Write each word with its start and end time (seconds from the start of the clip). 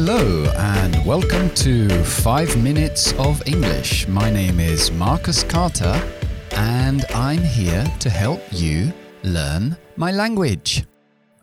Hello, 0.00 0.44
and 0.56 1.04
welcome 1.04 1.50
to 1.56 1.88
5 1.88 2.62
Minutes 2.62 3.12
of 3.18 3.42
English. 3.46 4.06
My 4.06 4.30
name 4.30 4.60
is 4.60 4.92
Marcus 4.92 5.42
Carter, 5.42 6.00
and 6.52 7.04
I'm 7.12 7.42
here 7.42 7.84
to 7.98 8.08
help 8.08 8.40
you 8.52 8.92
learn 9.24 9.76
my 9.96 10.12
language. 10.12 10.86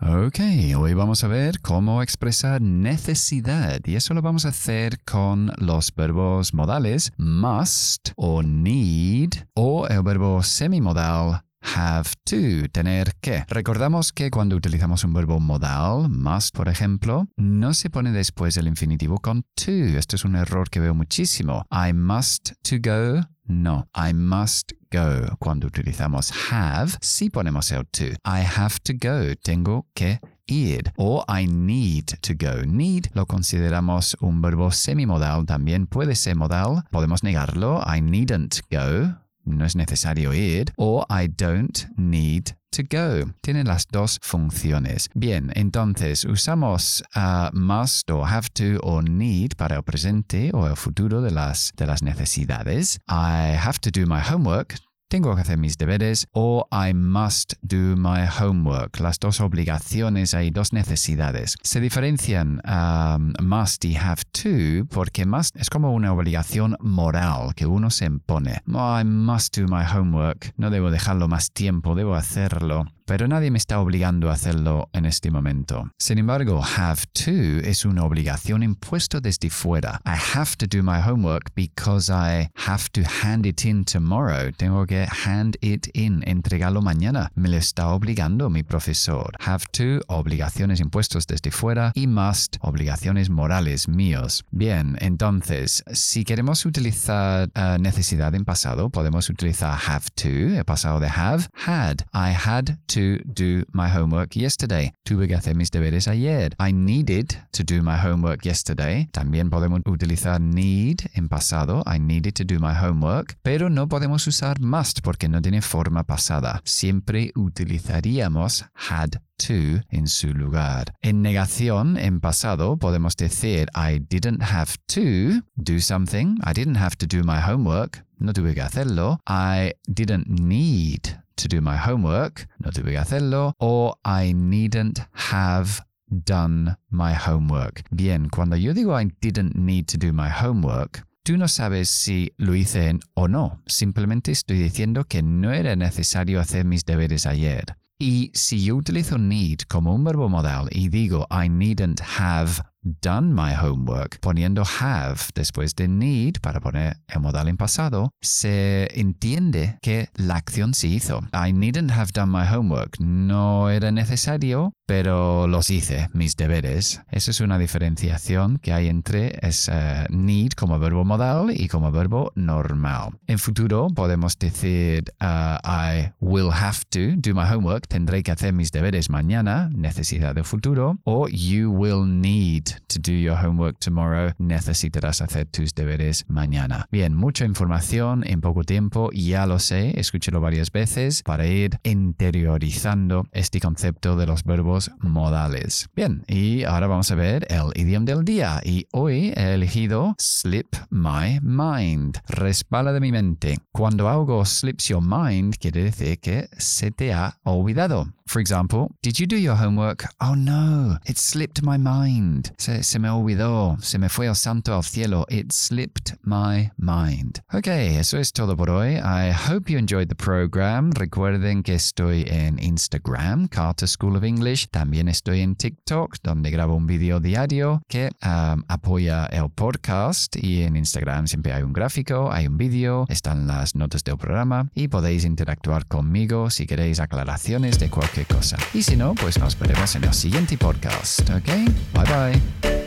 Ok, 0.02 0.40
hoy 0.74 0.94
vamos 0.94 1.26
a 1.26 1.28
ver 1.28 1.60
cómo 1.60 2.02
expresar 2.02 2.62
necesidad 2.62 3.82
y 3.84 3.98
eso 3.98 4.14
lo 4.14 4.22
vamos 4.22 4.46
a 4.46 4.50
hacer 4.50 5.00
con 5.04 5.52
los 5.58 5.94
verbos 5.94 6.54
modales 6.54 7.12
must 7.18 8.12
o 8.16 8.42
need 8.42 9.32
o 9.56 9.86
el 9.88 10.02
verbo 10.02 10.42
semimodal 10.44 11.44
have 11.76 12.10
to, 12.26 12.70
tener 12.72 13.14
que. 13.22 13.44
Recordamos 13.48 14.12
que 14.12 14.30
cuando 14.30 14.56
utilizamos 14.56 15.04
un 15.04 15.14
verbo 15.14 15.40
modal, 15.40 16.10
must, 16.10 16.56
por 16.56 16.70
ejemplo, 16.70 17.28
no 17.38 17.74
se 17.74 17.90
pone 17.90 18.12
después 18.12 18.58
el 18.58 18.68
infinitivo 18.68 19.18
con 19.20 19.44
to. 19.56 19.72
Esto 19.72 20.16
es 20.16 20.26
un 20.26 20.36
error 20.36 20.70
que 20.70 20.80
veo 20.80 20.94
muchísimo. 20.94 21.66
I 21.72 21.94
must 21.94 22.52
to 22.64 22.78
go. 22.80 23.22
No, 23.48 23.88
I 23.96 24.14
must 24.14 24.74
go. 24.92 25.36
Cuando 25.40 25.68
utilizamos 25.68 26.32
have, 26.52 26.94
sí 27.02 27.30
ponemos 27.30 27.72
el 27.72 27.86
to. 27.88 28.06
I 28.26 28.44
have 28.58 28.80
to 28.84 28.94
go. 28.94 29.36
Tengo 29.44 29.86
que 29.94 30.20
ir. 30.48 30.92
O 30.98 31.24
I 31.28 31.48
need 31.48 32.06
to 32.22 32.34
go. 32.40 32.66
Need 32.66 33.08
lo 33.14 33.26
consideramos 33.26 34.18
un 34.20 34.42
verbo 34.42 34.72
semimodal. 34.72 35.46
También 35.46 35.88
puede 35.88 36.16
ser 36.16 36.36
modal. 36.36 36.84
Podemos 36.92 37.24
negarlo. 37.24 37.84
I 37.86 38.02
needn't 38.02 38.62
go 38.72 39.25
no 39.46 39.66
es 39.66 39.76
necesario 39.76 40.34
ir, 40.34 40.74
o 40.78 41.06
I 41.10 41.28
don't 41.28 41.88
need 41.98 42.52
to 42.72 42.84
go. 42.84 43.32
Tiene 43.42 43.64
las 43.64 43.88
dos 43.88 44.20
funciones. 44.22 45.10
Bien, 45.14 45.52
entonces 45.56 46.26
usamos 46.26 47.04
uh, 47.16 47.56
must 47.58 48.10
o 48.12 48.26
have 48.26 48.50
to 48.54 48.80
o 48.82 49.02
need 49.02 49.56
para 49.56 49.78
el 49.78 49.84
presente 49.84 50.52
o 50.54 50.68
el 50.68 50.76
futuro 50.76 51.22
de 51.22 51.32
las, 51.32 51.72
de 51.78 51.86
las 51.86 52.02
necesidades. 52.02 53.00
I 53.08 53.56
have 53.56 53.80
to 53.80 53.92
do 53.92 54.06
my 54.06 54.20
homework 54.20 54.76
tengo 55.08 55.36
que 55.36 55.42
hacer 55.42 55.58
mis 55.58 55.78
deberes 55.78 56.28
o 56.32 56.68
I 56.72 56.94
must 56.94 57.54
do 57.62 57.96
my 57.96 58.26
homework. 58.40 59.00
Las 59.00 59.20
dos 59.20 59.40
obligaciones, 59.40 60.34
hay 60.34 60.52
dos 60.52 60.74
necesidades. 60.74 61.56
Se 61.62 61.80
diferencian 61.80 62.62
um, 62.66 63.34
must 63.42 63.86
y 63.86 63.96
have 63.96 64.24
to 64.32 64.86
porque 64.90 65.26
must 65.26 65.56
es 65.56 65.70
como 65.70 65.94
una 65.94 66.14
obligación 66.14 66.76
moral 66.80 67.54
que 67.56 67.66
uno 67.66 67.90
se 67.90 68.06
impone. 68.06 68.62
I 68.68 69.04
must 69.04 69.58
do 69.58 69.68
my 69.68 69.84
homework. 69.86 70.54
No 70.58 70.70
debo 70.70 70.92
dejarlo 70.92 71.28
más 71.28 71.52
tiempo, 71.52 71.96
debo 71.96 72.16
hacerlo 72.16 72.86
pero 73.06 73.28
nadie 73.28 73.52
me 73.52 73.58
está 73.58 73.80
obligando 73.80 74.30
a 74.30 74.34
hacerlo 74.34 74.90
en 74.94 75.06
este 75.06 75.30
momento. 75.30 75.92
Sin 76.00 76.18
embargo, 76.18 76.62
have 76.78 77.04
to 77.14 77.32
es 77.64 77.86
una 77.86 78.04
obligación 78.04 78.64
impuesta 78.64 79.20
desde 79.20 79.50
fuera. 79.50 80.02
I 80.06 80.18
have 80.36 80.56
to 80.58 80.66
do 80.66 80.84
my 80.84 81.00
homework 81.00 81.52
because 81.56 82.12
I 82.12 82.50
have 82.68 82.90
to 82.94 83.02
hand 83.24 83.46
it 83.46 83.64
in 83.64 83.86
tomorrow. 83.86 84.52
Tengo 84.58 84.86
que 84.86 85.06
hand 85.26 85.58
it 85.62 85.88
in, 85.94 86.24
entregarlo 86.26 86.82
mañana. 86.82 87.30
Me 87.36 87.50
lo 87.50 87.58
está 87.58 87.90
obligando 87.90 88.50
mi 88.50 88.64
profesor. 88.64 89.32
Have 89.40 89.66
to, 89.72 90.02
obligaciones 90.08 90.80
impuestas 90.80 91.28
desde 91.28 91.52
fuera 91.52 91.92
y 91.94 92.08
must, 92.08 92.58
obligaciones 92.62 93.30
morales 93.30 93.88
míos. 93.88 94.44
Bien, 94.52 94.98
entonces, 95.00 95.84
si 95.94 96.24
queremos 96.24 96.66
utilizar 96.66 97.50
uh, 97.56 97.78
necesidad 97.80 98.34
en 98.34 98.46
pasado, 98.46 98.90
podemos 98.90 99.30
utilizar 99.30 99.78
have 99.88 100.10
to, 100.16 100.58
el 100.58 100.66
pasado 100.66 101.00
de 101.00 101.08
have, 101.08 101.48
had. 101.54 102.06
I 102.14 102.34
had 102.34 102.78
to 102.88 102.95
to 102.96 103.22
do 103.26 103.66
my 103.74 103.90
homework 103.90 104.36
yesterday. 104.36 104.94
Tuve 105.04 105.28
que 105.28 105.36
hacer 105.36 105.56
mis 105.56 105.70
deberes 105.70 106.08
ayer. 106.08 106.56
I 106.60 106.72
needed 106.72 107.36
to 107.52 107.64
do 107.64 107.82
my 107.84 107.98
homework 107.98 108.46
yesterday. 108.46 109.10
También 109.12 109.50
podemos 109.50 109.82
utilizar 109.86 110.40
need 110.40 111.02
en 111.14 111.28
pasado. 111.28 111.84
I 111.86 112.00
needed 112.00 112.36
to 112.36 112.46
do 112.46 112.58
my 112.60 112.74
homework. 112.74 113.38
Pero 113.44 113.70
no 113.70 113.88
podemos 113.88 114.26
usar 114.28 114.62
must 114.62 115.02
porque 115.02 115.28
no 115.28 115.42
tiene 115.42 115.62
forma 115.62 116.04
pasada. 116.04 116.62
Siempre 116.64 117.32
utilizaríamos 117.36 118.66
had 118.90 119.20
to 119.38 119.82
en 119.90 120.08
su 120.08 120.34
lugar. 120.34 120.94
En 121.02 121.22
negación, 121.22 121.98
en 121.98 122.22
pasado, 122.22 122.78
podemos 122.78 123.18
decir 123.18 123.68
I 123.76 124.00
didn't 124.00 124.42
have 124.42 124.78
to 124.88 125.42
do 125.58 125.80
something. 125.82 126.38
I 126.46 126.54
didn't 126.54 126.78
have 126.78 126.96
to 126.98 127.06
do 127.06 127.24
my 127.26 127.42
homework. 127.42 128.06
No 128.18 128.32
tuve 128.32 128.54
que 128.54 128.62
hacerlo. 128.62 129.20
I 129.28 129.74
didn't 129.88 130.28
need 130.30 131.15
to 131.48 131.56
do 131.56 131.62
my 131.62 131.78
homework, 131.78 132.48
no 132.60 132.72
tuve 132.72 132.92
que 132.92 132.98
hacerlo, 132.98 133.54
o 133.60 133.96
I 134.04 134.34
needn't 134.34 135.00
have 135.32 135.82
done 136.10 136.76
my 136.90 137.14
homework. 137.14 137.84
Bien, 137.92 138.30
cuando 138.30 138.56
yo 138.56 138.74
digo 138.74 139.00
I 139.00 139.12
didn't 139.22 139.56
need 139.56 139.88
to 139.88 139.98
do 139.98 140.12
my 140.14 140.30
homework, 140.30 141.06
tú 141.24 141.38
no 141.38 141.48
sabes 141.48 141.90
si 141.90 142.32
lo 142.38 142.54
hice 142.54 143.00
o 143.14 143.28
no. 143.28 143.62
Simplemente 143.66 144.32
estoy 144.32 144.58
diciendo 144.60 145.06
que 145.06 145.22
no 145.22 145.52
era 145.52 145.76
necesario 145.76 146.40
hacer 146.40 146.66
mis 146.66 146.86
deberes 146.86 147.26
ayer. 147.26 147.76
Y 147.98 148.32
si 148.34 148.64
yo 148.64 148.76
utilizo 148.76 149.18
need 149.18 149.62
como 149.70 149.94
un 149.94 150.04
verbo 150.04 150.28
modal 150.28 150.68
y 150.72 150.90
digo 150.90 151.28
I 151.32 151.48
needn't 151.48 152.02
have 152.20 152.62
done 153.02 153.34
my 153.34 153.54
homework, 153.54 154.20
poniendo 154.20 154.64
have 154.80 155.18
después 155.34 155.76
de 155.76 155.88
need 155.88 156.36
para 156.42 156.60
poner 156.60 156.98
el 157.08 157.20
modal 157.20 157.48
en 157.48 157.58
pasado, 157.58 158.12
se 158.22 158.88
entiende 159.00 159.78
que 159.82 160.10
la 160.16 160.36
acción 160.36 160.74
se 160.74 160.88
hizo. 160.88 161.22
I 161.34 161.52
needn't 161.52 161.92
have 161.92 162.12
done 162.14 162.32
my 162.32 162.46
homework. 162.46 163.00
No 163.00 163.70
era 163.70 163.92
necesario, 163.92 164.74
pero 164.86 165.48
los 165.48 165.70
hice, 165.70 166.10
mis 166.14 166.36
deberes. 166.36 167.02
Esa 167.10 167.32
es 167.32 167.40
una 167.40 167.58
diferenciación 167.58 168.60
que 168.60 168.74
hay 168.74 168.88
entre 168.88 169.38
es, 169.42 169.70
need 170.10 170.52
como 170.52 170.80
verbo 170.80 171.04
modal 171.04 171.52
y 171.52 171.68
como 171.68 171.92
verbo 171.92 172.32
normal. 172.36 173.18
En 173.28 173.40
futuro 173.40 173.88
podemos 173.96 174.38
decir 174.38 175.06
uh, 175.22 175.58
I 175.64 176.12
will 176.20 176.52
have 176.52 176.80
to 176.90 177.16
do 177.18 177.34
my 177.34 177.52
homework. 177.52 177.88
Tendré 177.88 178.22
que 178.24 178.32
hacer 178.32 178.54
mis 178.54 178.72
deberes 178.72 179.10
mañana, 179.10 179.70
necesidad 179.74 180.36
de 180.36 180.44
futuro. 180.44 181.00
O 181.04 181.28
you 181.28 181.72
will 181.72 182.06
need 182.06 182.75
to 182.88 183.00
do 183.00 183.12
your 183.12 183.36
homework 183.36 183.80
tomorrow. 183.80 184.32
Necesitarás 184.38 185.22
hacer 185.22 185.46
tus 185.46 185.74
deberes 185.74 186.26
mañana. 186.28 186.88
Bien, 186.92 187.16
mucha 187.16 187.46
información 187.46 188.24
en 188.26 188.42
poco 188.42 188.64
tiempo, 188.64 189.10
ya 189.14 189.46
lo 189.46 189.60
sé, 189.60 190.00
escúchelo 190.00 190.42
varias 190.42 190.72
veces 190.72 191.24
para 191.24 191.48
ir 191.48 191.80
interiorizando 191.84 193.28
este 193.32 193.60
concepto 193.60 194.16
de 194.16 194.28
los 194.28 194.44
verbos 194.44 194.92
modales. 195.00 195.90
Bien, 195.96 196.24
y 196.28 196.64
ahora 196.64 196.88
vamos 196.88 197.12
a 197.12 197.16
ver 197.16 197.48
el 197.50 197.72
idioma 197.76 198.06
del 198.06 198.26
día 198.26 198.62
y 198.64 198.88
hoy 198.92 199.34
he 199.36 199.54
elegido 199.54 200.16
slip 200.20 200.76
my 200.90 201.40
mind, 201.42 202.20
respala 202.28 202.94
de 202.94 203.00
mi 203.00 203.12
mente. 203.12 203.58
Cuando 203.72 204.10
algo 204.10 204.46
slips 204.46 204.88
your 204.90 205.02
mind, 205.02 205.56
quiere 205.60 205.84
decir 205.84 206.20
que 206.20 206.50
se 206.58 206.92
te 206.92 207.14
ha 207.14 207.38
olvidado. 207.44 208.08
For 208.28 208.42
example, 208.42 208.90
did 209.02 209.20
you 209.20 209.28
do 209.28 209.38
your 209.38 209.56
homework? 209.56 210.06
Oh 210.20 210.34
no, 210.34 210.98
it 211.06 211.18
slipped 211.18 211.62
my 211.62 211.78
mind. 211.78 212.52
Se, 212.58 212.84
se 212.84 213.00
me 213.00 213.08
olvidó, 213.08 213.78
se 213.82 213.98
me 213.98 214.10
fue 214.10 214.26
el 214.28 214.36
santo 214.36 214.74
al 214.76 214.84
cielo. 214.84 215.26
It 215.30 215.54
slipped 215.54 216.18
my 216.24 216.72
mind. 216.78 217.40
Ok, 217.54 217.68
eso 217.68 218.18
es 218.18 218.34
todo 218.34 218.58
por 218.58 218.70
hoy. 218.70 218.96
I 218.96 219.32
hope 219.32 219.72
you 219.72 219.78
enjoyed 219.78 220.10
the 220.10 220.16
program. 220.16 220.92
Recuerden 220.92 221.64
que 221.64 221.76
estoy 221.76 222.26
en 222.28 222.60
Instagram, 222.60 223.48
Carter 223.48 223.88
School 223.88 224.18
of 224.18 224.24
English. 224.24 224.68
También 224.70 225.08
estoy 225.08 225.42
en 225.42 225.56
TikTok, 225.56 226.18
donde 226.24 226.50
grabo 226.50 226.76
un 226.76 226.88
video 226.88 227.20
diario 227.20 227.84
que 227.88 228.10
um, 228.24 228.64
apoya 228.68 229.28
el 229.28 229.50
podcast. 229.50 230.36
Y 230.36 230.64
en 230.64 230.76
Instagram 230.76 231.28
siempre 231.28 231.54
hay 231.54 231.64
un 231.64 231.74
gráfico, 231.74 232.32
hay 232.32 232.48
un 232.48 232.58
vídeo, 232.58 233.06
están 233.08 233.48
las 233.48 233.76
notas 233.76 234.04
del 234.04 234.18
programa 234.18 234.70
y 234.74 234.88
podéis 234.88 235.24
interactuar 235.26 235.86
conmigo 235.86 236.50
si 236.50 236.66
queréis 236.66 237.00
aclaraciones 237.00 237.80
de 237.80 237.90
cosa. 238.24 238.58
Y 238.74 238.84
si 238.84 238.96
no, 238.96 239.14
pues 239.16 239.38
nos 239.38 239.60
veremos 239.60 239.94
en 239.96 240.06
el 240.06 240.14
siguiente 240.14 240.58
podcast. 240.58 241.30
¿Ok? 241.32 241.48
Bye 241.94 242.42
bye. 242.64 242.85